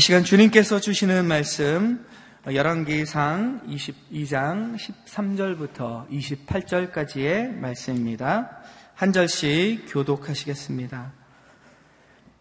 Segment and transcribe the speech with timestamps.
[0.00, 2.06] 이 시간 주님께서 주시는 말씀
[2.50, 8.62] 열왕기상 22장 13절부터 28절까지의 말씀입니다.
[8.94, 11.12] 한 절씩 교독하시겠습니다.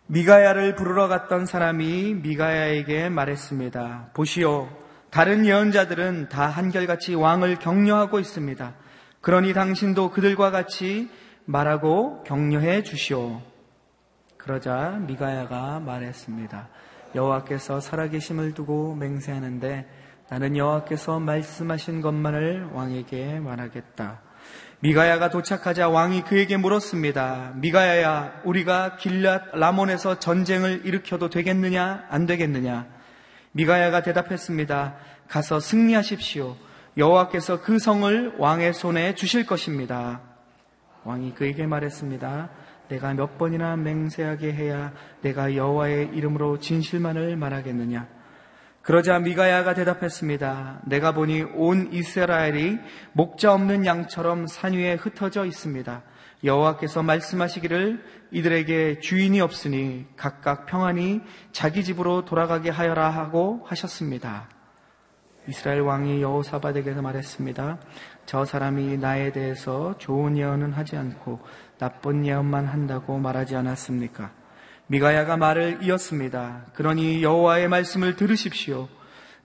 [0.07, 4.11] 미가야를 부르러 갔던 사람이 미가야에게 말했습니다.
[4.13, 4.69] 보시오,
[5.09, 8.73] 다른 예언자들은 다 한결같이 왕을 격려하고 있습니다.
[9.19, 11.09] 그러니 당신도 그들과 같이
[11.43, 13.41] 말하고 격려해 주시오.
[14.37, 16.69] 그러자 미가야가 말했습니다.
[17.15, 19.87] 여호와께서 살아계심을 두고 맹세하는데
[20.29, 24.21] 나는 여호와께서 말씀하신 것만을 왕에게 말하겠다.
[24.81, 27.53] 미가야가 도착하자 왕이 그에게 물었습니다.
[27.55, 32.87] 미가야야, 우리가 길랏 라몬에서 전쟁을 일으켜도 되겠느냐, 안 되겠느냐?
[33.51, 34.95] 미가야가 대답했습니다.
[35.27, 36.55] 가서 승리하십시오.
[36.95, 40.21] 여호와께서 그 성을 왕의 손에 주실 것입니다.
[41.03, 42.49] 왕이 그에게 말했습니다.
[42.89, 48.07] 내가 몇 번이나 맹세하게 해야 내가 여호와의 이름으로 진실만을 말하겠느냐?
[48.81, 50.81] 그러자 미가야가 대답했습니다.
[50.85, 52.79] 내가 보니 온 이스라엘이
[53.13, 56.01] 목자 없는 양처럼 산 위에 흩어져 있습니다.
[56.43, 64.47] 여호와께서 말씀하시기를 이들에게 주인이 없으니 각각 평안히 자기 집으로 돌아가게 하여라 하고 하셨습니다.
[65.47, 67.79] 이스라엘 왕이 여호사밧에게서 말했습니다.
[68.25, 71.39] 저 사람이 나에 대해서 좋은 예언은 하지 않고
[71.79, 74.31] 나쁜 예언만 한다고 말하지 않았습니까?
[74.87, 76.65] 미가야가 말을 이었습니다.
[76.73, 78.89] 그러니 여호와의 말씀을 들으십시오.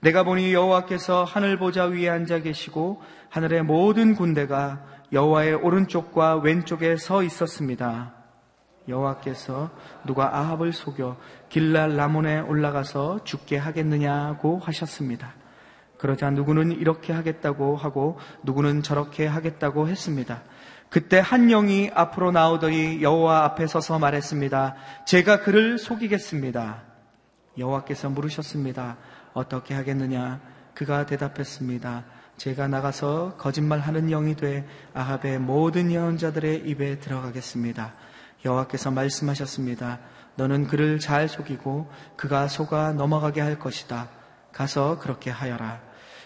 [0.01, 7.23] 내가 보니 여호와께서 하늘 보좌 위에 앉아 계시고 하늘의 모든 군대가 여호와의 오른쪽과 왼쪽에 서
[7.23, 8.13] 있었습니다.
[8.89, 9.71] 여호와께서
[10.05, 15.33] 누가 아합을 속여 길랄 라몬에 올라가서 죽게 하겠느냐고 하셨습니다.
[15.97, 20.43] 그러자 누구는 이렇게 하겠다고 하고 누구는 저렇게 하겠다고 했습니다.
[20.89, 24.75] 그때 한 영이 앞으로 나오더니 여호와 앞에 서서 말했습니다.
[25.05, 26.83] 제가 그를 속이겠습니다.
[27.57, 28.97] 여호와께서 물으셨습니다.
[29.33, 30.39] 어떻게 하겠느냐?
[30.73, 32.03] 그가 대답했습니다.
[32.37, 37.93] 제가 나가서 거짓말하는 영이 돼 아합의 모든 예언자들의 입에 들어가겠습니다.
[38.43, 39.99] 여호와께서 말씀하셨습니다.
[40.35, 44.09] 너는 그를 잘 속이고 그가 속아 넘어가게 할 것이다.
[44.51, 45.81] 가서 그렇게 하여라.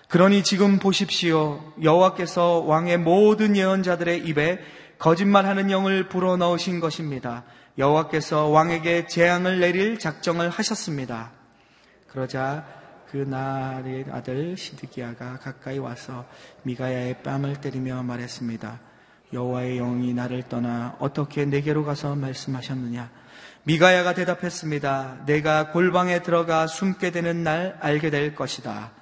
[0.09, 1.62] 그러니 지금 보십시오.
[1.84, 4.59] 여호와께서 왕의 모든 예언자들의 입에
[4.97, 7.44] 거짓말하는 영을 불어넣으신 것입니다.
[7.78, 11.30] 여호와께서 왕에게 재앙을 내릴 작정을 하셨습니다.
[12.08, 12.66] 그러자
[13.12, 16.26] 그 나의 아들 시드기야가 가까이 와서
[16.64, 18.80] 미가야의 뺨을 때리며 말했습니다.
[19.31, 23.12] 여호와의 영이 나를 떠나 어떻게 내게로 가서 말씀하셨느냐?
[23.62, 25.26] 미가야가 대답했습니다.
[25.28, 28.97] 내가 골방에 들어가 숨게 되는 날 알게 될 것이다.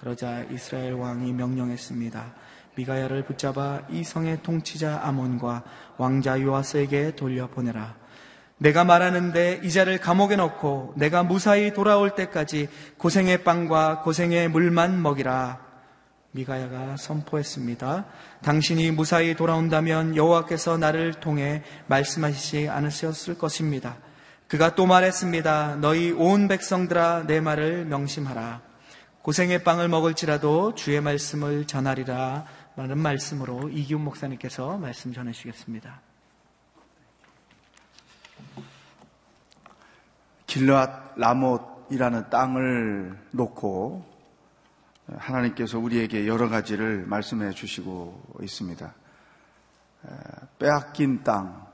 [0.00, 2.34] 그러자 이스라엘 왕이 명령했습니다.
[2.76, 5.64] 미가야를 붙잡아 이 성의 통치자 아몬과
[5.96, 7.96] 왕자 요아스에게 돌려보내라.
[8.58, 15.66] 내가 말하는데 이자를 감옥에 넣고 내가 무사히 돌아올 때까지 고생의 빵과 고생의 물만 먹이라.
[16.30, 18.04] 미가야가 선포했습니다.
[18.42, 23.96] 당신이 무사히 돌아온다면 여호와께서 나를 통해 말씀하시지 않으셨을 것입니다.
[24.46, 25.76] 그가 또 말했습니다.
[25.80, 28.67] 너희 온 백성들아 내 말을 명심하라.
[29.28, 32.46] 고생의 빵을 먹을지라도 주의 말씀을 전하리라
[32.76, 36.00] 라는 말씀으로 이기훈 목사님께서 말씀 전해주시겠습니다.
[40.46, 44.02] 길앗 라못이라는 땅을 놓고
[45.14, 48.94] 하나님께서 우리에게 여러 가지를 말씀해 주시고 있습니다.
[50.58, 51.66] 빼앗긴 땅,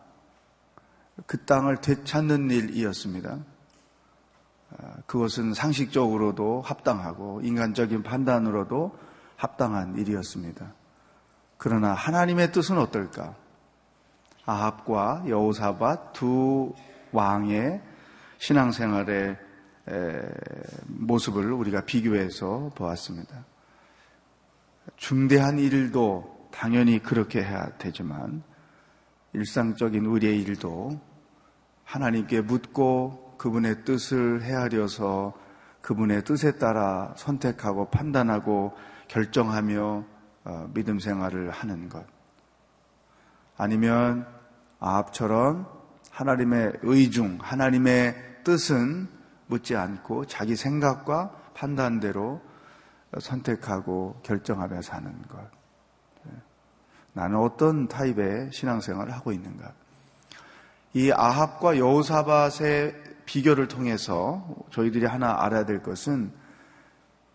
[1.26, 3.53] 그 땅을 되찾는 일이었습니다.
[4.78, 8.98] 아, 그것은 상식적으로도 합당하고 인간적인 판단으로도
[9.36, 10.72] 합당한 일이었습니다.
[11.56, 13.34] 그러나 하나님의 뜻은 어떨까?
[14.46, 16.74] 아합과 여호사밧 두
[17.12, 17.80] 왕의
[18.38, 19.38] 신앙생활의
[20.86, 23.44] 모습을 우리가 비교해서 보았습니다.
[24.96, 28.42] 중대한 일도 당연히 그렇게 해야 되지만
[29.32, 31.00] 일상적인 우리의 일도
[31.84, 35.34] 하나님께 묻고 그분의 뜻을 헤아려서
[35.80, 38.74] 그분의 뜻에 따라 선택하고 판단하고
[39.08, 40.04] 결정하며
[40.44, 42.04] 어, 믿음 생활을 하는 것.
[43.56, 44.26] 아니면
[44.80, 45.68] 아합처럼
[46.10, 48.14] 하나님의 의중, 하나님의
[48.44, 49.08] 뜻은
[49.46, 52.40] 묻지 않고 자기 생각과 판단대로
[53.18, 55.38] 선택하고 결정하며 사는 것.
[56.24, 56.32] 네.
[57.12, 59.72] 나는 어떤 타입의 신앙생활을 하고 있는가?
[60.94, 66.32] 이 아합과 여호사밧의 비교를 통해서 저희들이 하나 알아야 될 것은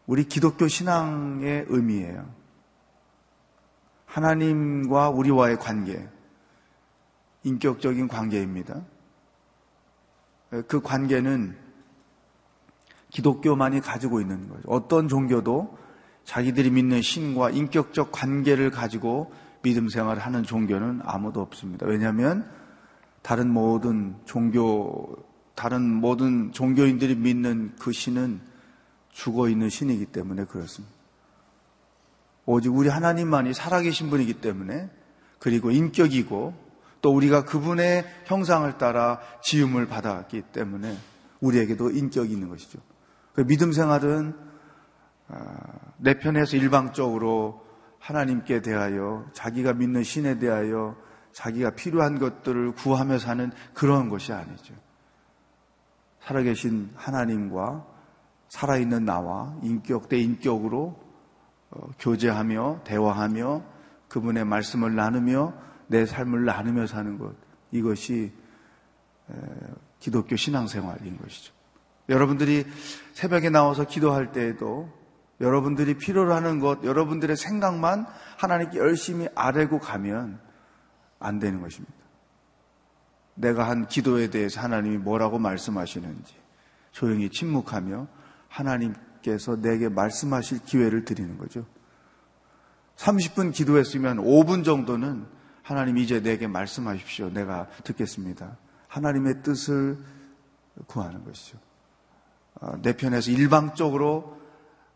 [0.06, 2.28] 우리 기독교 신앙의 의미예요.
[4.06, 6.08] 하나님과 우리와의 관계,
[7.44, 8.82] 인격적인 관계입니다.
[10.68, 11.56] 그 관계는
[13.10, 14.64] 기독교만이 가지고 있는 거죠.
[14.68, 15.78] 어떤 종교도
[16.24, 19.32] 자기들이 믿는 신과 인격적 관계를 가지고
[19.62, 21.86] 믿음 생활을 하는 종교는 아무도 없습니다.
[21.86, 22.50] 왜냐하면
[23.22, 25.16] 다른 모든 종교,
[25.60, 28.40] 다른 모든 종교인들이 믿는 그 신은
[29.10, 30.96] 죽어 있는 신이기 때문에 그렇습니다.
[32.46, 34.90] 오직 우리 하나님만이 살아계신 분이기 때문에
[35.38, 36.54] 그리고 인격이고
[37.02, 40.98] 또 우리가 그분의 형상을 따라 지음을 받았기 때문에
[41.42, 42.80] 우리에게도 인격이 있는 것이죠.
[43.34, 44.34] 그 믿음 생활은
[45.28, 45.58] 아,
[45.98, 47.66] 내 편에서 일방적으로
[48.00, 50.96] 하나님께 대하여 자기가 믿는 신에 대하여
[51.34, 54.74] 자기가 필요한 것들을 구하며 사는 그런 것이 아니죠.
[56.24, 57.86] 살아계신 하나님과
[58.50, 61.00] 살아있는 나와 인격 대 인격으로
[61.72, 63.64] 어, 교제하며 대화하며
[64.08, 65.54] 그분의 말씀을 나누며
[65.88, 67.36] 내 삶을 나누며 사는 것
[67.72, 68.32] 이것이
[70.00, 71.54] 기독교 신앙생활인 것이죠.
[72.08, 72.66] 여러분들이
[73.14, 74.90] 새벽에 나와서 기도할 때에도
[75.42, 78.06] 여러분들이 필요로 하는 것, 여러분들의 생각만
[78.38, 80.40] 하나님께 열심히 아뢰고 가면
[81.20, 81.94] 안 되는 것입니다.
[83.40, 86.36] 내가 한 기도에 대해서 하나님이 뭐라고 말씀하시는지
[86.92, 88.08] 조용히 침묵하며
[88.50, 91.66] 하나님께서 내게 말씀하실 기회를 드리는 거죠.
[92.98, 95.26] 30분 기도했으면 5분 정도는
[95.64, 97.30] 하나님 이제 내게 말씀하십시오.
[97.30, 98.58] 내가 듣겠습니다.
[98.90, 99.98] 하나님의 뜻을
[100.88, 101.58] 구하는 것이죠.
[102.60, 104.38] 아, 내 편에서 일방적으로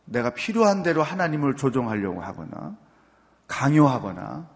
[0.03, 2.75] 내가 필요한 대로 하나님을 조종하려고 하거나
[3.47, 4.49] 강요하거나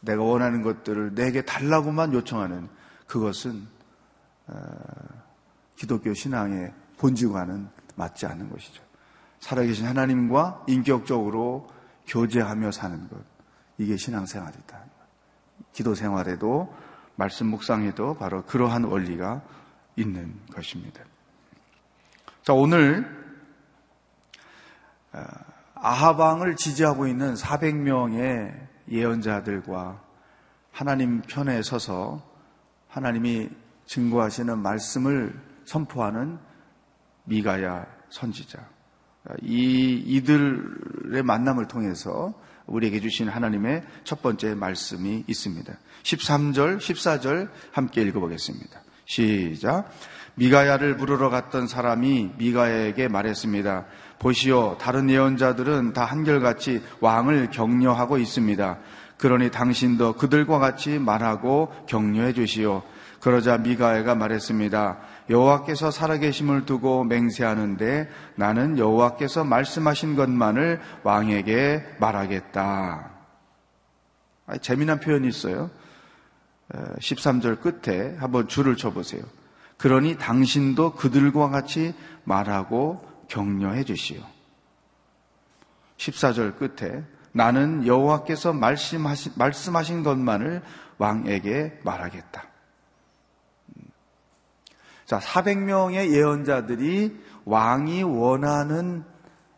[0.00, 2.68] 내가 원하는 것들을 내게 달라고만 요청하는
[3.06, 3.66] 그것은
[4.48, 4.54] 어,
[5.76, 8.82] 기독교 신앙의 본질과는 맞지 않는 것이죠.
[9.40, 11.68] 살아계신 하나님과 인격적으로
[12.06, 13.18] 교제하며 사는 것.
[13.78, 14.84] 이게 신앙생활이다.
[15.72, 16.74] 기도 생활에도
[17.16, 19.42] 말씀 묵상에도 바로 그러한 원리가
[19.96, 21.02] 있는 것입니다.
[22.42, 23.04] 자, 오늘
[25.12, 25.22] 어,
[25.74, 28.54] 아하방을 지지하고 있는 400명의
[28.90, 30.00] 예언자들과
[30.72, 32.35] 하나님 편에 서서
[32.96, 33.50] 하나님이
[33.84, 36.38] 증거하시는 말씀을 선포하는
[37.24, 38.58] 미가야 선지자.
[39.42, 42.32] 이, 이들의 만남을 통해서
[42.64, 45.74] 우리에게 주신 하나님의 첫 번째 말씀이 있습니다.
[46.04, 48.80] 13절, 14절 함께 읽어보겠습니다.
[49.04, 49.90] 시작.
[50.36, 53.84] 미가야를 부르러 갔던 사람이 미가야에게 말했습니다.
[54.18, 58.78] 보시오, 다른 예언자들은 다 한결같이 왕을 격려하고 있습니다.
[59.18, 62.82] 그러니 당신도 그들과 같이 말하고 격려해 주시오.
[63.20, 64.98] 그러자 미가야가 말했습니다.
[65.30, 73.10] 여호와께서 살아계심을 두고 맹세하는데 나는 여호와께서 말씀하신 것만을 왕에게 말하겠다.
[74.60, 75.70] 재미난 표현이 있어요.
[77.00, 79.22] 13절 끝에 한번 줄을 쳐보세요.
[79.78, 84.20] 그러니 당신도 그들과 같이 말하고 격려해 주시오.
[85.96, 87.02] 14절 끝에
[87.36, 90.62] 나는 여호와께서 말씀하신, 말씀하신 것만을
[90.96, 92.48] 왕에게 말하겠다.
[95.04, 99.04] 자, 400명의 예언자들이 왕이 원하는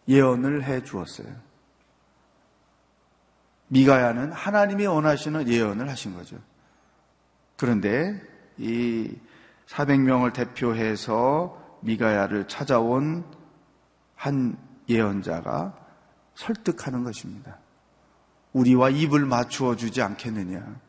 [0.08, 1.28] 예언을 해 주었어요.
[3.68, 6.36] 미가야는 하나님이 원하시는 예언을 하신 거죠.
[7.56, 8.20] 그런데
[8.56, 9.16] 이
[9.68, 13.24] 400명을 대표해서 미가야를 찾아온
[14.16, 14.58] 한
[14.88, 15.76] 예언자가
[16.34, 17.58] 설득하는 것입니다.
[18.52, 20.80] 우리와 입을 맞추어 주지 않겠느냐.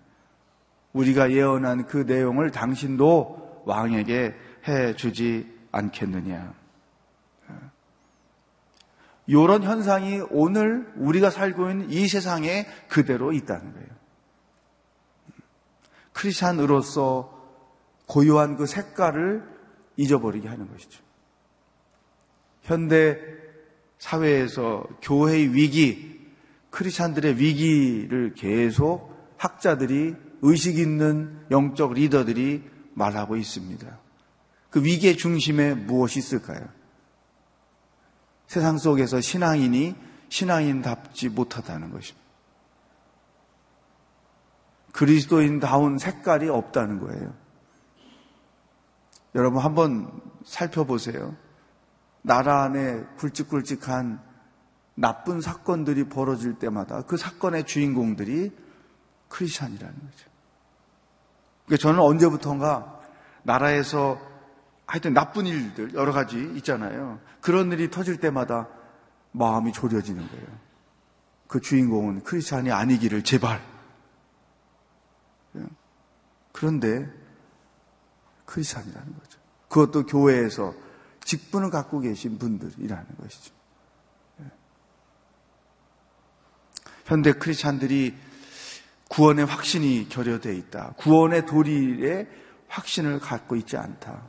[0.93, 4.35] 우리가 예언한 그 내용을 당신도 왕에게
[4.67, 6.53] 해 주지 않겠느냐.
[9.27, 13.87] 이런 현상이 오늘 우리가 살고 있는 이 세상에 그대로 있다는 거예요.
[16.13, 17.37] 크리스찬으로서
[18.07, 19.47] 고유한 그 색깔을
[19.97, 21.03] 잊어버리게 하는 것이죠.
[22.63, 23.19] 현대
[23.99, 26.18] 사회에서 교회의 위기,
[26.69, 33.99] 크리스찬들의 위기를 계속 학자들이 의식 있는 영적 리더들이 말하고 있습니다.
[34.69, 36.67] 그 위기의 중심에 무엇이 있을까요?
[38.47, 39.95] 세상 속에서 신앙인이
[40.29, 42.19] 신앙인답지 못하다는 것입니다.
[44.91, 47.33] 그리스도인다운 색깔이 없다는 거예요.
[49.35, 51.35] 여러분 한번 살펴보세요.
[52.21, 54.21] 나라 안에 굵직굵직한
[54.99, 58.51] 나쁜 사건들이 벌어질 때마다 그 사건의 주인공들이
[59.29, 60.29] 크리스찬이라는 거죠.
[61.65, 62.99] 그러니까 저는 언제부턴가
[63.43, 64.19] 나라에서
[64.85, 67.21] 하여튼 나쁜 일들 여러 가지 있잖아요.
[67.39, 68.67] 그런 일이 터질 때마다
[69.31, 70.47] 마음이 졸여지는 거예요.
[71.47, 73.61] 그 주인공은 크리스찬이 아니기를 제발.
[76.51, 77.09] 그런데
[78.45, 79.39] 크리스찬이라는 거죠.
[79.69, 80.73] 그것도 교회에서
[81.23, 83.58] 직분을 갖고 계신 분들이라는 것이죠.
[87.09, 88.15] 현대 크리스찬들이
[89.09, 90.93] 구원의 확신이 결여되어 있다.
[90.97, 92.27] 구원의 도리에
[92.67, 94.27] 확신을 갖고 있지 않다.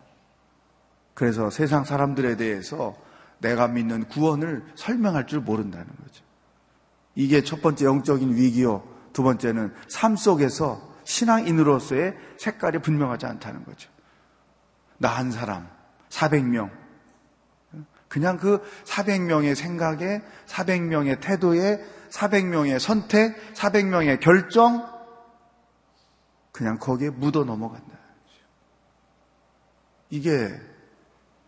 [1.13, 2.97] 그래서 세상 사람들에 대해서
[3.39, 6.25] 내가 믿는 구원을 설명할 줄 모른다는 거죠.
[7.15, 8.83] 이게 첫 번째 영적인 위기요.
[9.13, 13.91] 두 번째는 삶 속에서 신앙인으로서의 색깔이 분명하지 않다는 거죠.
[14.97, 15.69] 나 한 사람,
[16.09, 16.71] 400명.
[18.09, 24.89] 그냥 그 400명의 생각에, 400명의 태도에, 400명의 선택, 400명의 결정,
[26.53, 27.99] 그냥 거기에 묻어 넘어간다.
[30.11, 30.51] 이게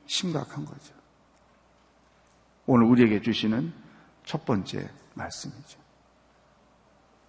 [0.06, 0.94] 심각한 거죠.
[2.66, 3.72] 오늘 우리에게 주시는
[4.24, 5.78] 첫 번째 말씀이죠.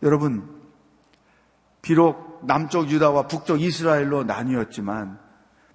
[0.04, 0.62] 여러분,
[1.82, 5.20] 비록 남쪽 유다와 북쪽 이스라엘로 나뉘었지만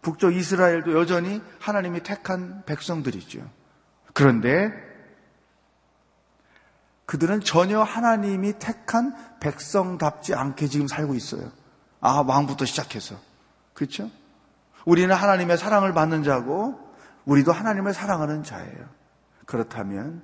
[0.01, 3.41] 북쪽 이스라엘도 여전히 하나님이 택한 백성들이죠.
[4.15, 4.88] 그런데
[7.09, 11.51] 그들은 전혀 하나님이 택한 백성답지 않게 지금 살고 있어요.
[12.03, 13.17] 아, 왕부터 시작해서.
[13.73, 14.11] 그렇죠?
[14.85, 16.79] 우리는 하나님의 사랑을 받는 자고
[17.25, 18.91] 우리도 하나님을 사랑하는 자예요.
[19.47, 20.23] 그렇다면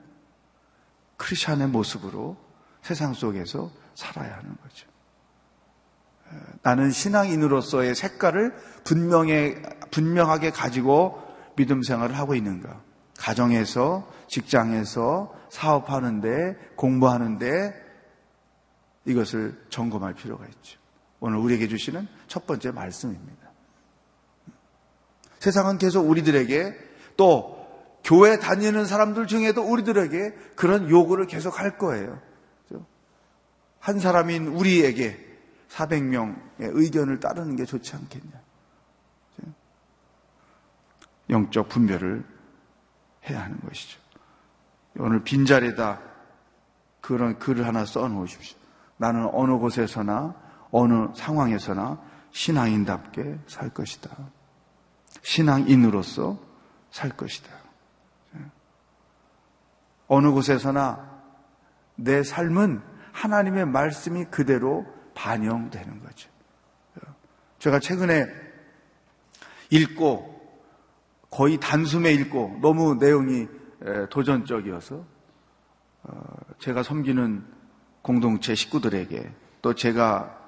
[1.17, 2.37] 크리스천의 모습으로
[2.83, 4.87] 세상 속에서 살아야 하는 거죠.
[6.61, 11.23] 나는 신앙인으로서의 색깔을 분명해, 분명하게 가지고
[11.57, 12.79] 믿음 생활을 하고 있는가?
[13.17, 17.84] 가정에서, 직장에서, 사업하는데, 공부하는데
[19.04, 20.80] 이것을 점검할 필요가 있죠.
[21.20, 23.50] 오늘 우리에게 주시는 첫 번째 말씀입니다.
[25.38, 26.75] 세상은 계속 우리들에게
[27.16, 27.64] 또
[28.02, 32.20] 교회 다니는 사람들 중에도 우리들에게 그런 요구를 계속 할 거예요.
[33.78, 35.25] 한 사람인 우리에게
[35.68, 38.42] 400명의 의견을 따르는 게 좋지 않겠냐.
[41.30, 42.25] 영적 분별을
[43.28, 44.03] 해야 하는 것이죠.
[44.99, 46.01] 오늘 빈자리에다
[47.01, 48.57] 그런 글을 하나 써 놓으십시오.
[48.97, 50.35] 나는 어느 곳에서나
[50.71, 52.01] 어느 상황에서나
[52.33, 54.11] 신앙인답게 살 것이다.
[55.23, 56.39] 신앙인으로서
[56.91, 57.51] 살 것이다.
[60.09, 61.23] 어느 곳에서나
[61.97, 62.83] 내 삶은
[63.13, 66.29] 하나님의 말씀이 그대로 반영되는 거죠.
[67.59, 68.27] 제가 최근에
[69.71, 70.35] 읽고
[71.31, 73.49] 거의 단숨에 읽고 너무 내용이
[74.11, 75.05] 도전적이어서
[76.05, 77.45] 어, 제가 섬기는
[78.03, 80.41] 공동체 식구들에게 또 제가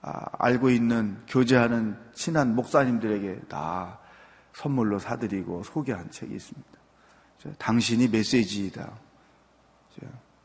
[0.00, 3.98] 아, 알고 있는 교제하는 친한 목사님들에게 다
[4.52, 6.70] 선물로 사드리고 소개한 책이 있습니다.
[7.58, 8.92] 당신이 메시지이다.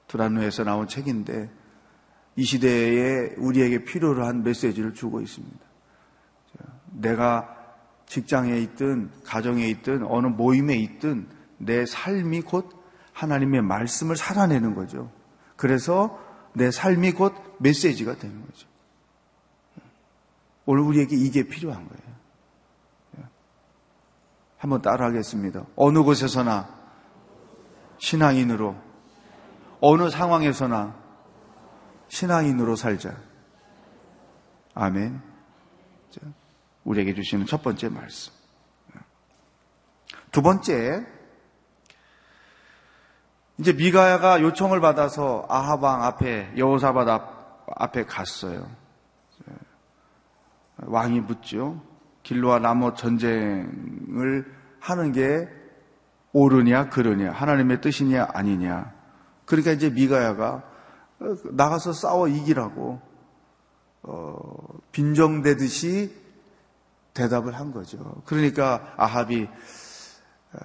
[0.08, 1.50] 두란노에서 나온 책인데
[2.36, 5.60] 이 시대에 우리에게 필요로 한 메시지를 주고 있습니다.
[6.94, 7.56] 내가
[8.08, 11.28] 직장에 있든 가정에 있든 어느 모임에 있든
[11.60, 12.70] 내 삶이 곧
[13.14, 15.12] 하나님의 말씀을 살아내는 거죠.
[15.56, 16.20] 그래서
[16.54, 18.68] 내 삶이 곧 메시지가 되는 거죠.
[20.66, 22.10] 오늘 우리에게 이게 필요한 거예요.
[24.58, 25.66] 한번 따라 하겠습니다.
[25.76, 26.70] 어느 곳에서나
[27.98, 28.76] 신앙인으로,
[29.80, 30.96] 어느 상황에서나
[32.10, 33.18] 신앙인으로 살자.
[34.74, 35.22] 아멘.
[36.84, 38.34] 우리에게 주시는 첫 번째 말씀.
[40.32, 41.06] 두 번째,
[43.60, 48.66] 이제 미가야가 요청을 받아서 아하방 앞에 여호사밧 앞, 앞에 갔어요.
[50.78, 51.82] 왕이 묻죠.
[52.24, 54.46] 길로와 나무 전쟁을
[54.80, 55.48] 하는 게
[56.32, 58.94] 옳으냐 그르냐 하나님의 뜻이냐 아니냐.
[59.46, 60.64] 그러니까 이제 미가야가
[61.52, 63.02] 나가서 싸워 이기라고
[64.04, 64.38] 어,
[64.94, 66.16] 빈정대듯이
[67.14, 68.22] 대답을 한 거죠.
[68.26, 69.50] 그러니까 아합이
[70.54, 70.60] 어,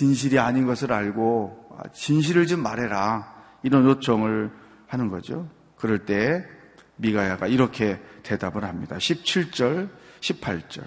[0.00, 4.50] 진실이 아닌 것을 알고 아, 진실을 좀 말해라 이런 요청을
[4.86, 5.46] 하는 거죠.
[5.76, 6.42] 그럴 때
[6.96, 8.96] 미가야가 이렇게 대답을 합니다.
[8.96, 9.90] 17절,
[10.20, 10.84] 18절.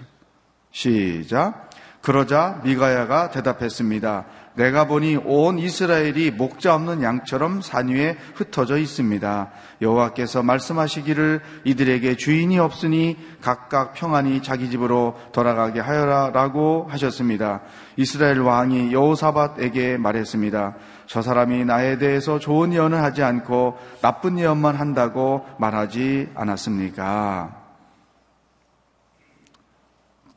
[0.72, 1.70] 시작.
[2.04, 4.26] 그러자 미가야가 대답했습니다.
[4.56, 9.52] 내가 보니 온 이스라엘이 목자 없는 양처럼 산 위에 흩어져 있습니다.
[9.82, 17.62] 여호와께서 말씀하시기를 이들에게 주인이 없으니 각각 평안히 자기 집으로 돌아가게 하여라라고 하셨습니다.
[17.96, 20.76] 이스라엘 왕이 여호사밧에게 말했습니다.
[21.08, 27.63] 저 사람이 나에 대해서 좋은 예언을 하지 않고 나쁜 예언만 한다고 말하지 않았습니까?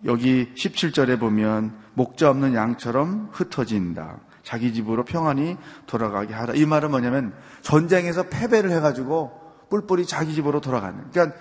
[0.07, 4.21] 여기 17절에 보면 목자 없는 양처럼 흩어진다.
[4.43, 6.55] 자기 집으로 평안히 돌아가게 하라.
[6.55, 9.33] 이 말은 뭐냐면 전쟁에서 패배를 해가지고
[9.71, 11.11] 뿔뿔이 자기 집으로 돌아가는.
[11.11, 11.37] 그러니까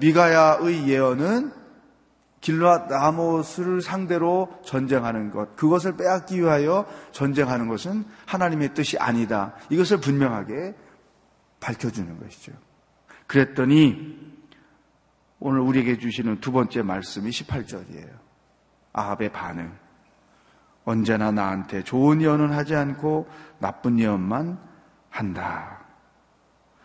[0.00, 1.52] 미가야의 예언은
[2.40, 9.54] 길라 라못을 상대로 전쟁하는 것, 그것을 빼앗기 위하여 전쟁하는 것은 하나님의 뜻이 아니다.
[9.70, 10.74] 이것을 분명하게
[11.60, 12.52] 밝혀주는 것이죠.
[13.26, 14.37] 그랬더니
[15.40, 18.10] 오늘 우리에게 주시는 두 번째 말씀이 18절이에요.
[18.92, 19.72] 아합의 반응.
[20.84, 23.28] 언제나 나한테 좋은 예언은 하지 않고
[23.58, 24.58] 나쁜 예언만
[25.10, 25.84] 한다.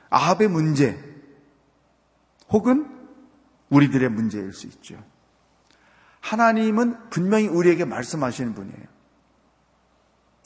[0.09, 0.99] 아합의 문제
[2.49, 2.89] 혹은
[3.69, 5.01] 우리들의 문제일 수 있죠.
[6.19, 8.85] 하나님은 분명히 우리에게 말씀하시는 분이에요.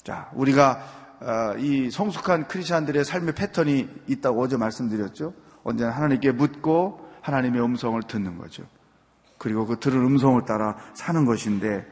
[0.03, 5.33] 자, 우리가 어, 이 성숙한 크리스천들의 삶의 패턴이 있다고 어제 말씀드렸죠.
[5.63, 8.63] 언제나 하나님께 묻고 하나님의 음성을 듣는 거죠.
[9.37, 11.85] 그리고 그 들은 음성을 따라 사는 것인데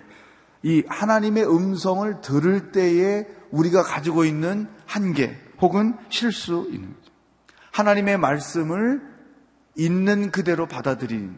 [0.64, 7.12] 이 하나님의 음성을 들을 때에 우리가 가지고 있는 한계 혹은 실수 있는 거죠.
[7.72, 9.02] 하나님의 말씀을
[9.76, 11.36] 있는 그대로 받아들이는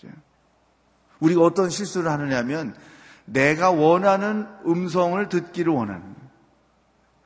[0.00, 0.12] 거죠.
[1.20, 2.74] 우리가 어떤 실수를 하느냐면
[3.24, 6.16] 내가 원하는 음성을 듣기를 원하는 거예요.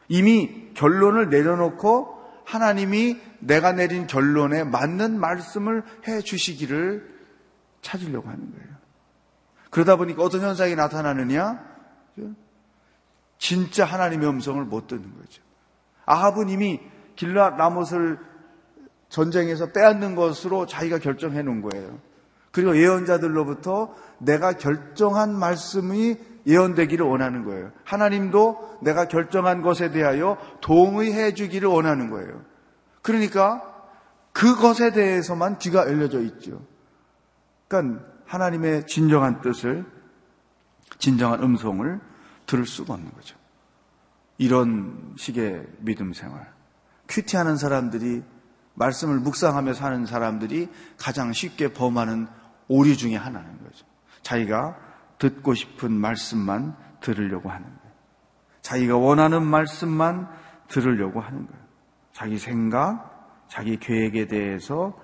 [0.08, 2.19] 이미 결론을 내려놓고
[2.50, 7.08] 하나님이 내가 내린 결론에 맞는 말씀을 해 주시기를
[7.80, 8.68] 찾으려고 하는 거예요.
[9.70, 11.64] 그러다 보니까 어떤 현상이 나타나느냐?
[13.38, 15.42] 진짜 하나님의 음성을 못 듣는 거죠.
[16.06, 16.80] 아합은 이미
[17.14, 18.18] 길라 라못을
[19.08, 22.00] 전쟁에서 빼앗는 것으로 자기가 결정해 놓은 거예요.
[22.50, 26.16] 그리고 예언자들로부터 내가 결정한 말씀이
[26.46, 27.70] 예언되기를 원하는 거예요.
[27.84, 32.44] 하나님도 내가 결정한 것에 대하여 동의해 주기를 원하는 거예요.
[33.02, 33.62] 그러니까
[34.32, 36.64] 그것에 대해서만 귀가 열려져 있죠.
[37.68, 39.84] 그러니까 하나님의 진정한 뜻을,
[40.98, 42.00] 진정한 음성을
[42.46, 43.36] 들을 수가 없는 거죠.
[44.38, 46.52] 이런 식의 믿음 생활.
[47.08, 48.22] 큐티하는 사람들이
[48.74, 52.28] 말씀을 묵상하며 사는 사람들이 가장 쉽게 범하는
[52.68, 53.84] 오류 중에 하나인 거죠.
[54.22, 54.76] 자기가
[55.20, 57.94] 듣고 싶은 말씀만 들으려고 하는 거예요.
[58.62, 60.28] 자기가 원하는 말씀만
[60.66, 61.60] 들으려고 하는 거예요.
[62.12, 64.98] 자기 생각, 자기 계획에 대해서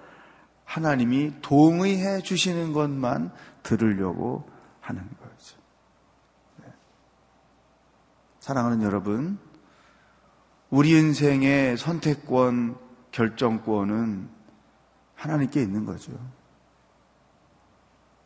[0.65, 4.49] 하나님이 동의해 주시는 것만 들으려고
[4.81, 5.59] 하는 거죠.
[6.63, 6.73] 네.
[8.41, 9.39] 사랑하는 여러분,
[10.71, 12.79] 우리 인생의 선택권,
[13.13, 14.29] 결정권은
[15.15, 16.13] 하나님께 있는 거죠.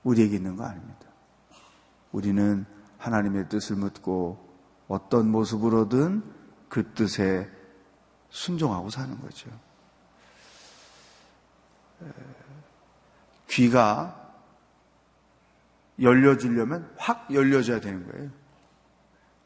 [0.03, 1.10] 우리에게 있는 거 아닙니다.
[2.13, 2.67] 우리는
[2.99, 4.49] 하나님의 뜻을 묻고
[4.89, 6.23] 어떤 모습으로든
[6.69, 7.49] 그 뜻에
[8.31, 9.51] 순종하고 사는 거죠.
[13.49, 14.17] 귀가
[16.01, 18.31] 열려지려면 확 열려져야 되는 거예요.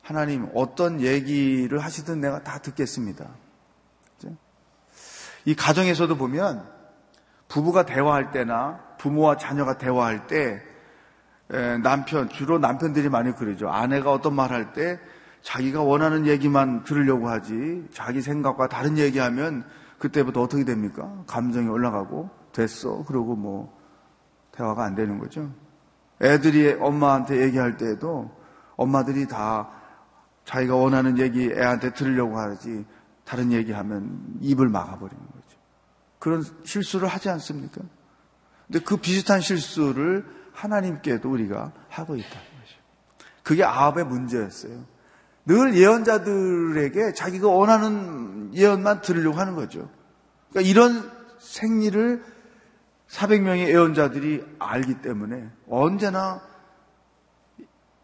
[0.03, 3.29] 하나님 어떤 얘기를 하시든 내가 다 듣겠습니다.
[5.47, 6.71] 이 가정에서도 보면
[7.49, 10.63] 부부가 대화할 때나 부모와 자녀가 대화할 때
[11.83, 13.69] 남편 주로 남편들이 많이 그러죠.
[13.69, 14.99] 아내가 어떤 말 할 때
[15.43, 19.65] 자기가 원하는 얘기만 들으려고 하지 자기 생각과 다른 얘기하면
[19.99, 21.23] 그때부터 어떻게 됩니까?
[21.27, 23.05] 감정이 올라가고 됐어.
[23.05, 23.79] 그러고 뭐
[24.53, 25.51] 대화가 안 되는 거죠.
[26.23, 28.31] 애들이 엄마한테 얘기할 때에도
[28.77, 29.69] 엄마들이 다
[30.47, 32.87] 자기가 원하는 얘기 애한테 들으려고 하지
[33.25, 35.59] 다른 얘기하면 입을 막아버리는 거죠.
[36.19, 37.83] 그런 실수를 하지 않습니까?
[38.67, 40.25] 근데 그 비슷한 실수를
[40.55, 42.77] 하나님께도 우리가 하고 있다는 거죠.
[43.43, 44.85] 그게 아합의 문제였어요.
[45.47, 49.91] 늘 예언자들에게 자기가 원하는 예언만 들으려고 하는 거죠.
[50.51, 52.25] 그러니까 이런 생리를
[53.09, 56.41] 400명의 예언자들이 알기 때문에 언제나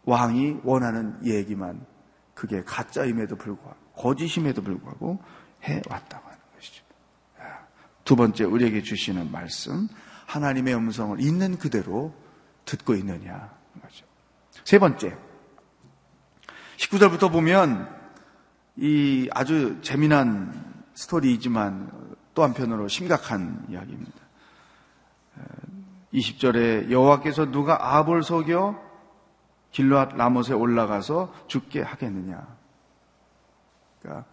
[0.05, 1.85] 왕이 원하는 얘기만
[2.33, 5.19] 그게 가짜임에도 불구하고 거짓임에도 불구하고
[5.63, 6.83] 해왔다고 하는 것이죠.
[8.03, 9.87] 두 번째 우리에게 주시는 말씀
[10.27, 12.13] 하나님의 음성을 있는 그대로
[12.65, 13.49] 듣고 있느냐.
[14.63, 15.17] 세 번째
[16.77, 17.89] 19절부터 보면
[18.75, 24.19] 이 아주 재미난 스토리이지만 또 한편으로 심각한 이야기입니다.
[26.13, 28.79] 20절에 여호와께서 누가 아합을 속여
[29.71, 32.45] 길르앗 라못에 올라가서 죽게 하겠느냐.
[34.01, 34.25] 그러니까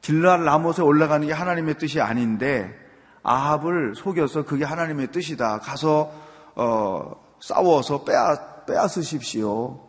[0.00, 2.78] 길르앗 라못에 올라가는 게 하나님의 뜻이 아닌데
[3.22, 5.60] 아합을 속여서 그게 하나님의 뜻이다.
[5.60, 6.12] 가서
[6.54, 9.80] 어, 싸워서 빼앗, 빼앗으십시오.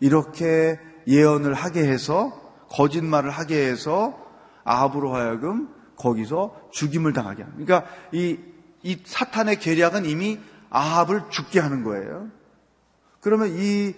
[0.00, 2.32] 이렇게 예언을 하게 해서
[2.70, 4.18] 거짓말을 하게 해서
[4.64, 7.64] 아합으로 하여금 거기서 죽임을 당하게 하는.
[7.64, 8.38] 그러니까 이,
[8.82, 12.28] 이 사탄의 계략은 이미 아합을 죽게 하는 거예요.
[13.20, 13.94] 그러면 이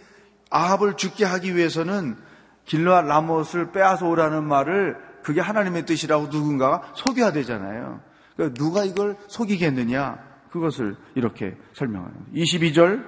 [0.50, 2.16] 아합을 죽게 하기 위해서는
[2.64, 8.00] 길르와 라못을 빼앗아 오라는 말을 그게 하나님의 뜻이라고 누군가가 속여야 되잖아요.
[8.36, 10.27] 그러니까 누가 이걸 속이겠느냐?
[10.50, 13.04] 그것을 이렇게 설명하는 22절,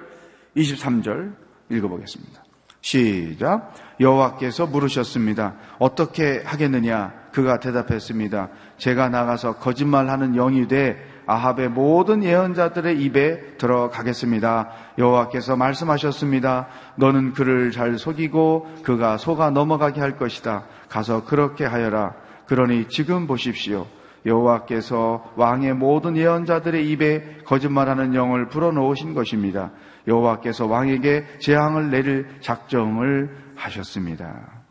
[0.55, 1.33] 23절
[1.69, 2.43] 읽어보겠습니다.
[2.81, 3.73] 시작.
[3.99, 5.55] 여호와께서 물으셨습니다.
[5.79, 7.13] 어떻게 하겠느냐?
[7.31, 8.49] 그가 대답했습니다.
[8.77, 14.69] 제가 나가서 거짓말하는 영이 돼 아합의 모든 예언자들의 입에 들어가겠습니다.
[14.97, 16.67] 여호와께서 말씀하셨습니다.
[16.95, 20.65] 너는 그를 잘 속이고 그가 속아 넘어가게 할 것이다.
[20.89, 22.15] 가서 그렇게 하여라.
[22.47, 23.87] 그러니 지금 보십시오.
[24.25, 29.71] 여호와께서 왕의 모든 예언자들의 입에 거짓말하는 영을 불어넣으신 것입니다.
[30.07, 34.63] 여호와께서 왕에게 재앙을 내릴 작정을 하셨습니다.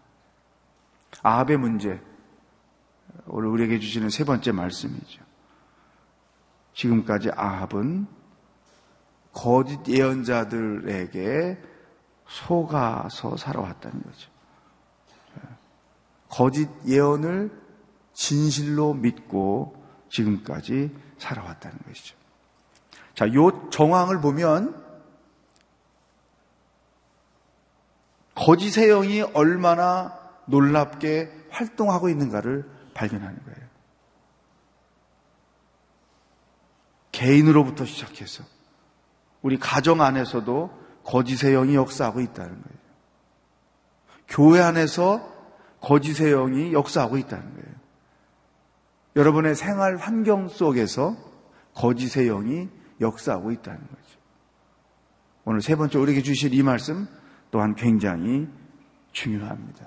[1.22, 2.00] 아합의 문제
[3.26, 5.22] 오늘 우리에게 주시는 세 번째 말씀이죠.
[6.74, 8.06] 지금까지 아합은
[9.32, 11.58] 거짓 예언자들에게
[12.26, 14.30] 속아서 살아왔다는 거죠.
[16.28, 17.50] 거짓 예언을
[18.20, 22.14] 진실로 믿고 지금까지 살아왔다는 것이죠.
[23.14, 24.78] 자, 요 정황을 보면
[28.34, 33.68] 거짓의 영이 얼마나 놀랍게 활동하고 있는가를 발견하는 거예요.
[37.12, 38.44] 개인으로부터 시작해서
[39.40, 42.78] 우리 가정 안에서도 거짓의 영이 역사하고 있다는 거예요.
[44.28, 45.26] 교회 안에서
[45.80, 47.79] 거짓의 영이 역사하고 있다는 거예요.
[49.16, 51.16] 여러분의 생활 환경 속에서
[51.74, 52.68] 거짓의 영이
[53.00, 54.20] 역사하고 있다는 거죠.
[55.44, 57.08] 오늘 세 번째 우리에게 주실 이 말씀
[57.50, 58.48] 또한 굉장히
[59.12, 59.86] 중요합니다.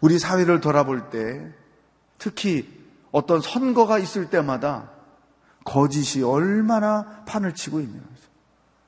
[0.00, 1.52] 우리 사회를 돌아볼 때
[2.18, 4.90] 특히 어떤 선거가 있을 때마다
[5.64, 8.22] 거짓이 얼마나 판을 치고 있는 거죠.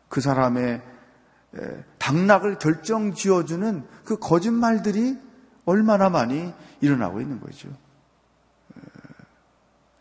[0.09, 0.83] 그 사람의
[1.99, 5.19] 당락을 결정 지어주는 그 거짓말들이
[5.69, 6.51] 얼마나 많이
[6.81, 7.69] 일어나고 있는 거죠.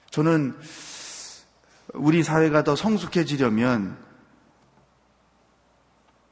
[0.10, 0.56] 저는
[1.93, 3.97] 우리 사회가 더 성숙해지려면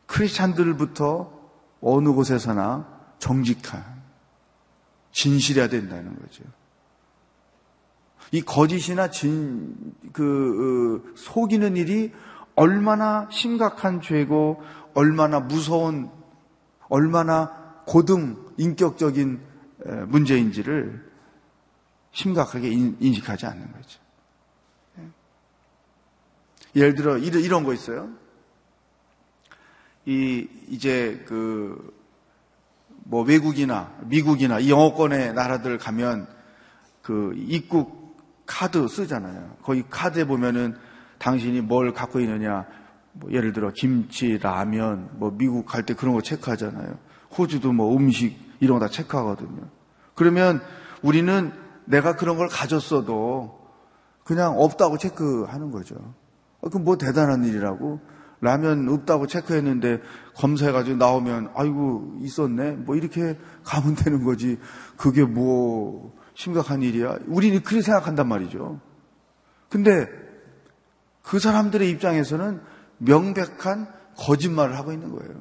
[0.06, 1.34] 크리스찬들부터
[1.82, 2.88] 어느 곳에서나
[3.20, 3.84] 정직한
[5.12, 6.44] 진실해야 된다는 거죠.
[8.32, 9.76] 이 거짓이나 진,
[10.14, 12.14] 그, 어, 속이는 일이
[12.56, 16.10] 얼마나 심각한 죄고, 얼마나 무서운,
[16.88, 19.40] 얼마나 고등 인격적인
[20.08, 21.04] 문제인지를
[22.12, 24.00] 심각하게 인식하지 않는 거죠.
[25.00, 26.82] 예.
[26.82, 28.10] 예를 들어, 이런 거 있어요.
[30.06, 31.94] 이, 이제 그,
[33.04, 36.28] 뭐 외국이나 미국이나 이 영어권의 나라들 가면
[37.02, 39.58] 그 입국 카드 쓰잖아요.
[39.62, 40.76] 거기 카드에 보면은
[41.18, 42.66] 당신이 뭘 갖고 있느냐,
[43.14, 46.98] 뭐 예를 들어 김치, 라면, 뭐 미국 갈 때 그런 거 체크하잖아요.
[47.38, 49.62] 호주도 뭐 음식 이런 거 다 체크하거든요.
[50.16, 50.62] 그러면
[51.02, 51.52] 우리는
[51.86, 53.60] 내가 그런 걸 가졌어도
[54.24, 55.96] 그냥 없다고 체크하는 거죠.
[56.62, 58.00] 어, 그럼 뭐 대단한 일이라고?
[58.42, 60.02] 라면 없다고 체크했는데
[60.36, 62.72] 검사해가지고 나오면 아이고 있었네?
[62.72, 64.60] 뭐 이렇게 가면 되는 거지.
[64.98, 67.20] 그게 뭐 심각한 일이야?
[67.28, 68.80] 우리는 그렇게 생각한단 말이죠.
[69.70, 70.08] 근데
[71.22, 72.62] 그 사람들의 입장에서는
[72.98, 73.88] 명백한
[74.18, 75.34] 거짓말을 하고 있는 거예요.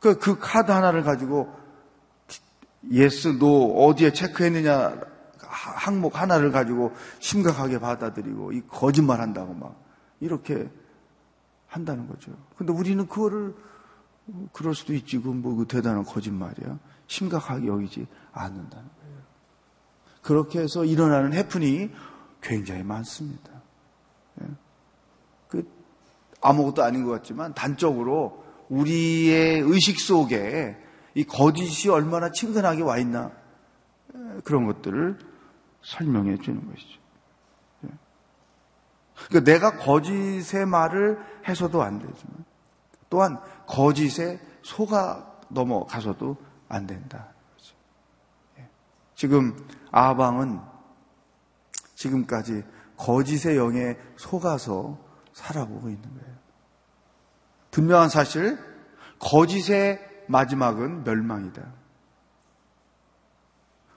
[0.00, 1.52] 그, 그 카드 하나를 가지고
[2.90, 5.00] yes no 어디에 체크했느냐
[5.38, 9.80] 항목 하나를 가지고 심각하게 받아들이고 이 거짓말 한다고 막
[10.20, 10.68] 이렇게
[11.66, 12.32] 한다는 거죠.
[12.56, 13.54] 근데 우리는 그거를
[14.52, 15.18] 그럴 수도 있지.
[15.18, 16.78] 그뭐 그 대단한 거짓말이야.
[17.06, 19.16] 심각하게 여기지 않는다는 거예요.
[20.22, 21.90] 그렇게 해서 일어나는 해프닝이
[22.40, 23.50] 굉장히 많습니다.
[24.42, 24.46] 예.
[25.48, 25.68] 그
[26.40, 30.76] 아무것도 아닌 것 같지만 단적으로 우리의 의식 속에
[31.14, 33.32] 이 거짓이 얼마나 친근하게 와 있나
[34.14, 35.18] 예, 그런 것들을
[35.82, 37.02] 설명해 주는 것이죠.
[39.28, 42.44] 그러니까 내가 거짓의 말을 해서도 안 되지만
[43.10, 46.36] 또한 거짓에 속아 넘어가서도
[46.68, 47.28] 안 된다.
[48.58, 48.68] 예.
[49.14, 49.54] 지금
[49.90, 50.60] 아방은
[51.94, 52.64] 지금까지
[52.96, 54.98] 거짓의 영에 속아서
[55.34, 56.36] 살아보고 있는 거예요.
[57.70, 58.58] 분명한 사실,
[59.18, 61.62] 거짓의 마지막은 멸망이다.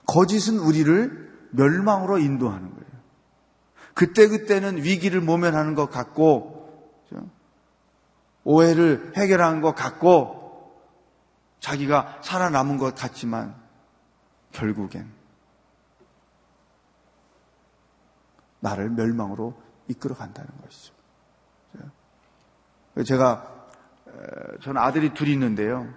[0.06, 2.86] 거짓은 우리를 멸망으로 인도하는 거예요.
[3.94, 6.54] 그때그때는 위기를 모면하는 것 같고,
[8.44, 10.76] 오해를 해결하는 것 같고,
[11.58, 13.56] 자기가 살아남은 것 같지만,
[14.52, 15.10] 결국엔
[18.60, 20.94] 나를 멸망으로 이끌어 간다는 것이죠.
[23.04, 23.66] 제가,
[24.62, 25.92] 저는 아들이 둘이 있는데요.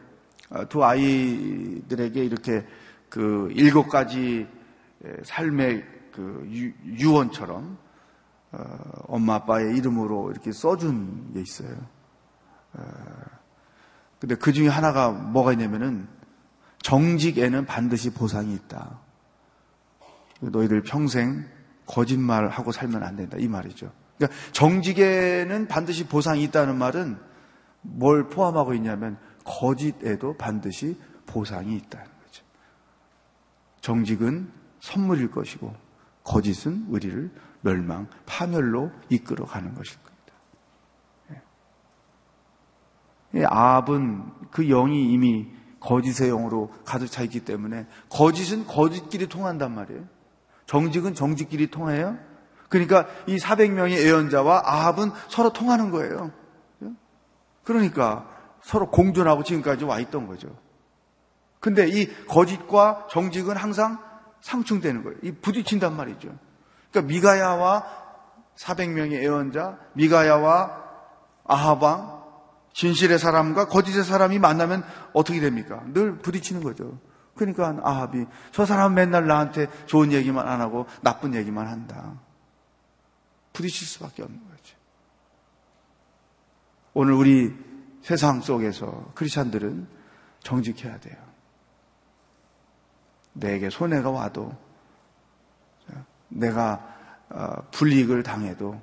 [0.49, 2.65] 어, 두 아이들에게 이렇게
[3.09, 4.47] 그 일곱 가지
[5.23, 6.47] 삶의 그
[6.85, 7.77] 유언처럼
[8.51, 8.59] 어,
[9.07, 11.75] 엄마 아빠의 이름으로 이렇게 써준 게 있어요.
[12.73, 12.83] 어,
[14.19, 16.07] 근데 그 중에 하나가 뭐가 있냐면은
[16.81, 18.99] 정직에는 반드시 보상이 있다.
[20.41, 21.47] 너희들 평생
[21.85, 23.37] 거짓말하고 살면 안 된다.
[23.39, 23.91] 이 말이죠.
[24.17, 27.17] 그러니까 정직에는 반드시 보상이 있다는 말은
[27.81, 29.17] 뭘 포함하고 있냐면
[29.49, 32.43] 거짓에도 반드시 보상이 있다는 거죠.
[33.81, 35.73] 정직은 선물일 것이고
[36.23, 37.31] 거짓은 우리를
[37.61, 40.33] 멸망, 파멸로 이끌어 가는 것일 겁니다.
[43.33, 43.45] 예.
[43.45, 50.03] 아합은 그 영이 이미 거짓의 영으로 가득 차 있기 때문에 거짓은 거짓끼리 통한단 말이에요.
[50.67, 52.17] 정직은 정직끼리 통해요.
[52.69, 56.31] 그러니까 이 400명의 예언자와 아합은 서로 통하는 거예요.
[57.63, 60.55] 그러니까 서로 공존하고 지금까지 와 있던 거죠.
[61.59, 63.99] 근데 이 거짓과 정직은 항상
[64.41, 65.17] 상충되는 거예요.
[65.23, 66.29] 이 부딪힌단 말이죠.
[66.91, 67.85] 그러니까 미가야와
[68.55, 70.83] 400명의 예언자, 미가야와
[71.45, 72.19] 아하방,
[72.73, 75.81] 진실의 사람과 거짓의 사람이 만나면 어떻게 됩니까?
[75.87, 76.99] 늘 부딪히는 거죠.
[77.35, 82.19] 그러니까 아합이 저 사람 맨날 나한테 좋은 얘기만 안 하고 나쁜 얘기만 한다.
[83.53, 84.75] 부딪힐 수밖에 없는 거죠.
[86.93, 87.55] 오늘 우리
[88.09, 89.87] 세상 속에서 크리스찬들은
[90.39, 91.15] 정직해야 돼요.
[93.33, 94.51] 내게 손해가 와도
[96.29, 96.97] 내가
[97.29, 98.81] 어, 불이익을 당해도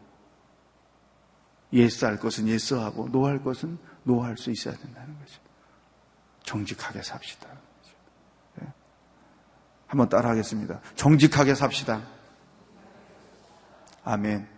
[1.72, 5.40] 예스할 것은 예스하고 노할 것은 노할 수 있어야 된다는 거죠.
[6.44, 7.48] 정직하게 삽시다.
[8.54, 8.72] 네.
[9.88, 10.80] 한번 따라하겠습니다.
[10.94, 12.00] 정직하게 삽시다.
[14.04, 14.48] 아멘.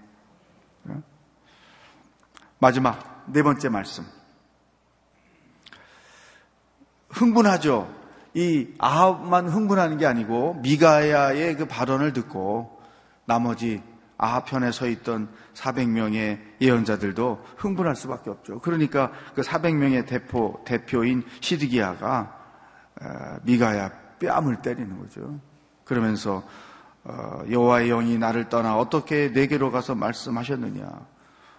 [0.82, 0.94] 네.
[2.58, 4.17] 마지막 네 번째 말씀.
[7.10, 7.94] 흥분하죠.
[8.34, 12.80] 이 아합만 흥분하는 게 아니고 미가야의 그 발언을 듣고
[13.24, 13.82] 나머지
[14.16, 18.58] 아합 편에 서 있던 400명의 예언자들도 흥분할 수밖에 없죠.
[18.60, 22.36] 그러니까 그 400명의 대표 대표인 시드기야가
[23.00, 25.38] 어, 미가야 뺨을 때리는 거죠.
[25.84, 26.42] 그러면서
[27.04, 30.88] 어, 여호와의 영이 나를 떠나 어떻게 내게로 가서 말씀하셨느냐.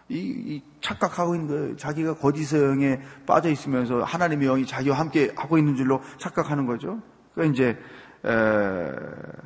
[0.10, 1.78] 이, 이, 착각하고 있는 거예요.
[1.78, 7.00] 자기가 거짓의 영에 빠져 있으면서 하나님의 영이 자기와 함께 하고 있는 줄로 착각하는 거죠.
[7.34, 7.78] 그러니까 이제
[8.26, 8.92] 에,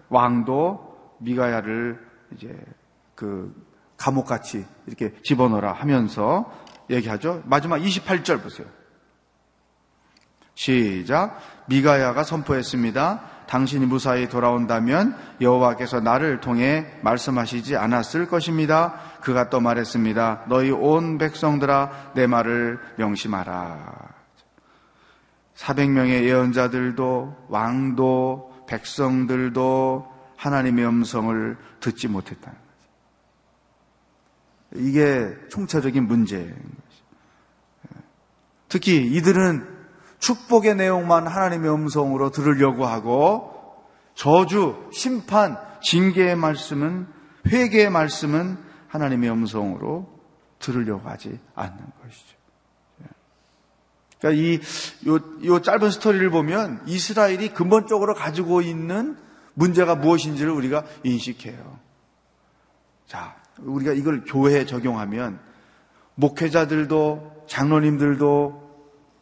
[0.09, 1.99] 왕도 미가야를
[2.35, 2.57] 이제
[3.15, 3.53] 그
[3.97, 6.51] 감옥같이 이렇게 집어넣어라 하면서
[6.89, 7.43] 얘기하죠.
[7.45, 8.67] 마지막 28절 보세요.
[10.55, 11.39] 시작.
[11.67, 13.42] 미가야가 선포했습니다.
[13.53, 18.99] 당신이 무사히 돌아온다면 여호와께서 나를 통해 말씀하시지 않았을 것입니다.
[19.21, 20.45] 그가 또 말했습니다.
[20.47, 24.09] 너희 온 백성들아 내 말을 명심하라.
[25.55, 32.57] 400명의 예언자들도 왕도 백성들도 하나님의 음성을 듣지 못했다는
[34.71, 34.83] 거죠.
[34.83, 37.03] 이게 총체적인 문제인 거죠.
[38.67, 39.72] 특히 이들은
[40.23, 43.51] 축복의 내용만 하나님의 음성으로 들으려고 하고
[44.15, 47.07] 저주, 심판, 징계의 말씀은
[47.45, 48.57] 회개의 말씀은
[48.87, 50.07] 하나님의 음성으로
[50.59, 52.37] 들으려고 하지 않는 것이죠.
[54.19, 54.61] 그러니까 이,
[55.07, 59.17] 요, 요 짧은 스토리를 보면 이스라엘이 근본적으로 가지고 있는
[59.55, 61.79] 문제가 무엇인지를 우리가 인식해요.
[63.07, 65.41] 자, 우리가 이걸 교회에 적용하면
[66.15, 68.62] 목회자들도 장로님들도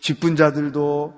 [0.02, 1.14] 직분자들도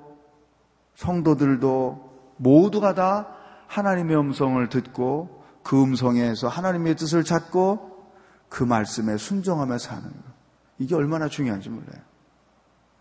[0.96, 3.28] 성도들도 모두가 다
[3.68, 8.06] 하나님의 음성을 듣고 그 음성에서 하나님의 뜻을 찾고
[8.50, 10.34] 그 말씀에 순종하며 사는 것.
[10.78, 12.02] 이게 얼마나 중요한지 몰라요.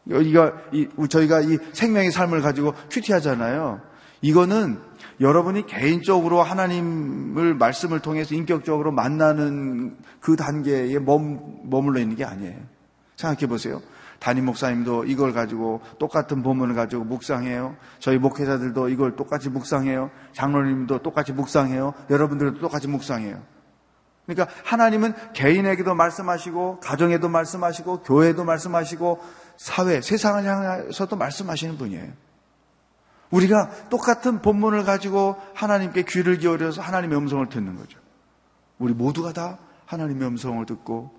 [0.09, 3.81] 여기가 이, 저희가 이 생명의 삶을 가지고 큐티하잖아요.
[4.23, 4.81] 이거는
[5.21, 12.57] 여러분이 개인적으로 하나님을 말씀을 통해서 인격적으로 만나는 그 단계에 멈, 머물러 있는 게 아니에요.
[13.17, 13.81] 생각해 보세요.
[14.23, 17.75] 담임 목사님도 이걸 가지고 똑같은 본문을 가지고 묵상해요.
[17.99, 20.13] 저희 목회자들도 이걸 똑같이 묵상해요.
[20.33, 21.93] 장로님도 똑같이 묵상해요.
[22.09, 23.43] 여러분들도 똑같이 묵상해요.
[24.25, 29.21] 그러니까 하나님은 개인에게도 말씀하시고 가정에도 말씀하시고 교회에도 말씀하시고
[29.57, 32.13] 사회, 세상을 향해서도 말씀하시는 분이에요.
[33.33, 37.99] 우리가 똑같은 본문을 가지고 하나님께 귀를 기울여서 하나님의 음성을 듣는 거죠.
[38.79, 41.13] 우리 모두가 다 하나님의 음성을 듣고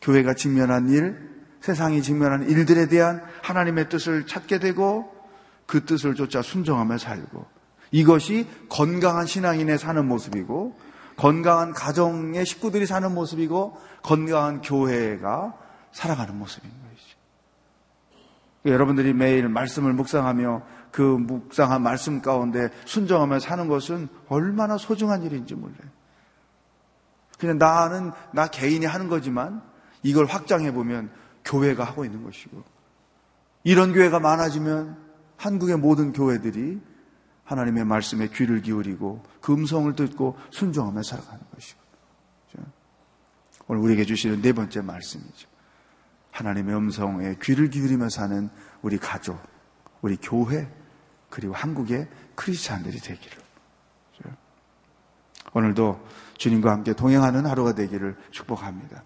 [0.00, 5.14] 교회가 직면한 일, 세상이 직면한 일들에 대한 하나님의 뜻을 찾게 되고
[5.66, 7.46] 그 뜻을 쫓아 순종하며 살고
[7.92, 10.76] 이것이 건강한 신앙인의 사는 모습이고
[11.16, 15.54] 건강한 가정의 식구들이 사는 모습이고 건강한 교회가
[15.92, 17.16] 살아가는 모습인 것이죠.
[18.64, 25.90] 여러분들이 매일 말씀을 묵상하며 그 묵상한 말씀 가운데 순종하며 사는 것은 얼마나 소중한 일인지 몰라요.
[27.38, 29.62] 그냥 나는 나 개인이 하는 거지만
[30.02, 31.10] 이걸 확장해 보면
[31.44, 32.62] 교회가 하고 있는 것이고
[33.64, 34.96] 이런 교회가 많아지면
[35.36, 36.80] 한국의 모든 교회들이
[37.44, 41.80] 하나님의 말씀에 귀를 기울이고 그 음성을 듣고 순종하며 살아가는 것이고
[43.70, 45.48] 오늘 우리에게 주시는 네 번째 말씀이죠.
[46.32, 48.50] 하나님의 음성에 귀를 기울이며 사는
[48.82, 49.40] 우리 가족,
[50.00, 50.68] 우리 교회,
[51.28, 53.38] 그리고 한국의 크리스찬들이 되기를.
[55.52, 56.04] 오늘도
[56.36, 59.04] 주님과 함께 동행하는 하루가 되기를 축복합니다.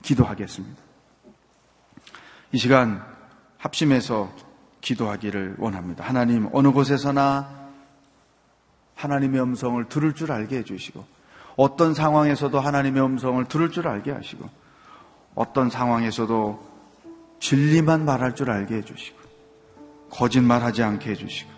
[0.00, 0.85] 기도하겠습니다.
[2.52, 3.04] 이 시간
[3.58, 4.32] 합심해서
[4.80, 6.04] 기도하기를 원합니다.
[6.04, 7.48] 하나님, 어느 곳에서나
[8.94, 11.04] 하나님의 음성을 들을 줄 알게 해주시고,
[11.56, 14.48] 어떤 상황에서도 하나님의 음성을 들을 줄 알게 하시고,
[15.34, 16.76] 어떤 상황에서도
[17.40, 19.18] 진리만 말할 줄 알게 해주시고,
[20.10, 21.50] 거짓말하지 않게 해주시고,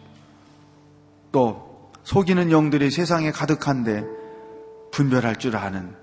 [1.32, 4.02] 또 속이는 영들이 세상에 가득한데
[4.90, 5.94] 분별할 줄 아는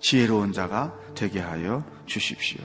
[0.00, 2.62] 지혜로운 자가 되게 하여 주십시오.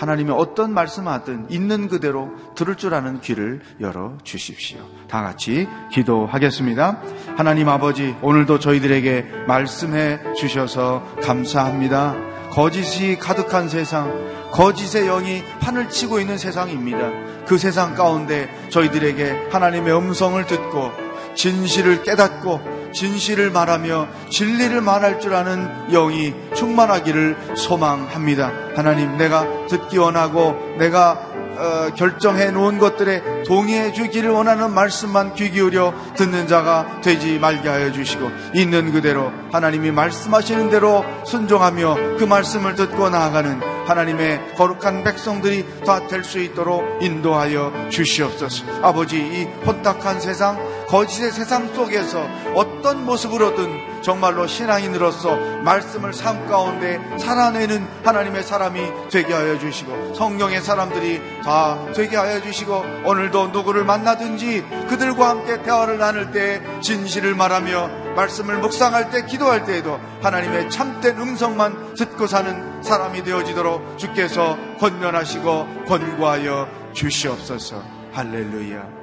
[0.00, 4.78] 하나님이 어떤 말씀하든 있는 그대로 들을 줄 아는 귀를 열어 주십시오.
[5.08, 7.02] 다 같이 기도하겠습니다.
[7.36, 12.16] 하나님 아버지, 오늘도 저희들에게 말씀해 주셔서 감사합니다.
[12.50, 14.10] 거짓이 가득한 세상,
[14.52, 17.44] 거짓의 영이 판을 치고 있는 세상입니다.
[17.44, 20.92] 그 세상 가운데 저희들에게 하나님의 음성을 듣고
[21.40, 28.52] 진실을 깨닫고 진실을 말하며 진리를 말할 줄 아는 영이 충만하기를 소망합니다.
[28.76, 35.94] 하나님, 내가 듣기 원하고 내가 어, 결정해 놓은 것들에 동의해 주기를 원하는 말씀만 귀 기울여
[36.16, 43.10] 듣는 자가 되지 말게 하여 주시고 있는 그대로 하나님이 말씀하시는 대로 순종하며 그 말씀을 듣고
[43.10, 48.64] 나아가는 하나님의 거룩한 백성들이 다 될 수 있도록 인도하여 주시옵소서.
[48.82, 57.86] 아버지 이 혼탁한 세상 거짓의 세상 속에서 어떤 모습으로든 정말로 신앙인으로서 말씀을 삶 가운데 살아내는
[58.04, 65.28] 하나님의 사람이 되게 하여 주시고 성령의 사람들이 다 되게 하여 주시고 오늘도 누구를 만나든지 그들과
[65.28, 72.26] 함께 대화를 나눌 때 진실을 말하며 말씀을 묵상할 때 기도할 때에도 하나님의 참된 음성만 듣고
[72.26, 79.00] 사는 사람이 되어지도록 주께서 권면하시고 권고하여 주시옵소서 할렐루야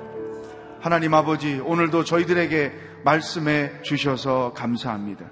[0.80, 2.72] 하나님 아버지, 오늘도 저희들에게
[3.04, 5.26] 말씀해 주셔서 감사합니다.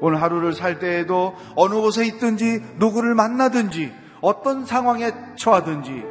[0.00, 6.04] 오늘 하루를 살 때에도 어느 곳에 있든지 누구를 만나든지 어떤 상황에 처하든지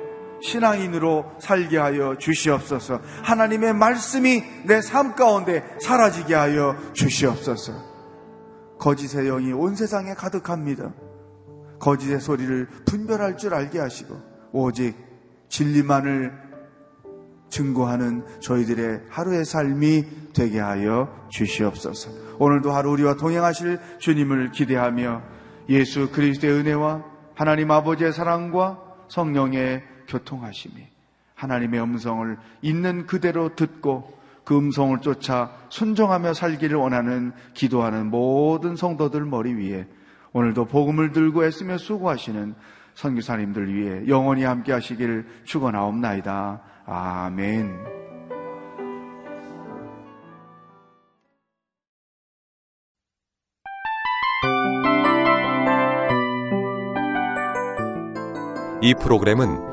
[0.44, 3.00] 신앙인으로 살게 하여 주시옵소서.
[3.24, 7.74] 하나님의 말씀이 내 삶 가운데 사라지게 하여 주시옵소서.
[8.80, 10.94] 거짓의 영이 온 세상에 가득합니다.
[11.80, 14.16] 거짓의 소리를 분별할 줄 알게 하시고
[14.52, 14.96] 오직
[15.48, 16.34] 진리만을
[17.50, 22.10] 증거하는 저희들의 하루의 삶이 되게 하여 주시옵소서.
[22.40, 25.22] 오늘도 하루 우리와 동행하실 주님을 기대하며
[25.70, 27.04] 예수 그리스도의 은혜와
[27.36, 30.76] 하나님 아버지의 사랑과 성령의 교통하심이
[31.36, 39.54] 하나님의 음성을 있는 그대로 듣고 그 음성을 쫓아 순종하며 살기를 원하는 기도하는 모든 성도들 머리
[39.54, 39.88] 위에
[40.34, 42.56] 오늘도 복음을 들고 애쓰며 수고하시는
[42.96, 46.62] 선교사님들 위해 영원히 함께 하시기를 축원하옵나이다.
[46.86, 48.04] 아멘.
[58.82, 59.73] 이 프로그램은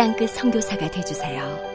[0.00, 1.69] 땅끝 성교사가 되주세요